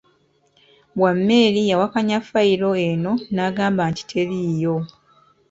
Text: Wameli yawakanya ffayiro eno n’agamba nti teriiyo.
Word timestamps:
Wameli 1.01 1.61
yawakanya 1.71 2.17
ffayiro 2.23 2.69
eno 2.87 3.13
n’agamba 3.35 3.83
nti 3.91 4.03
teriiyo. 4.11 4.75